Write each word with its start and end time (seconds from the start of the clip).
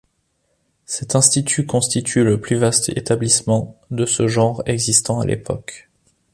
Cet 0.87 1.13
Institut 1.15 1.67
constitue 1.67 2.23
le 2.23 2.41
plus 2.41 2.55
vaste 2.55 2.89
établissement 2.89 3.79
de 3.91 4.07
ce 4.07 4.27
genre 4.27 4.63
existant 4.65 5.19
à 5.19 5.27
l'époque. 5.27 5.91